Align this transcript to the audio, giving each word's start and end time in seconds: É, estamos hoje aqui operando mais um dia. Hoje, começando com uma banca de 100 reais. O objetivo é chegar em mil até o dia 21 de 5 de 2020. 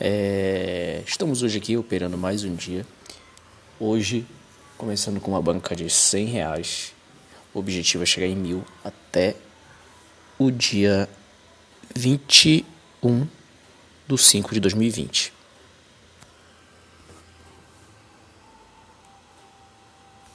É, 0.00 1.02
estamos 1.06 1.42
hoje 1.42 1.58
aqui 1.58 1.76
operando 1.76 2.18
mais 2.18 2.42
um 2.42 2.54
dia. 2.54 2.84
Hoje, 3.78 4.26
começando 4.76 5.20
com 5.20 5.30
uma 5.30 5.40
banca 5.40 5.76
de 5.76 5.88
100 5.88 6.26
reais. 6.26 6.92
O 7.52 7.60
objetivo 7.60 8.02
é 8.02 8.06
chegar 8.06 8.26
em 8.26 8.34
mil 8.34 8.64
até 8.82 9.36
o 10.36 10.50
dia 10.50 11.08
21 11.94 13.26
de 14.08 14.18
5 14.18 14.54
de 14.54 14.60
2020. 14.60 15.33